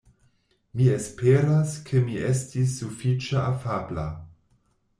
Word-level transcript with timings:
Mi 0.79 0.87
esperas 0.93 1.75
ke 1.91 2.01
mi 2.07 2.17
estis 2.31 2.73
sufiĉe 2.81 3.39
afabla. 3.45 4.11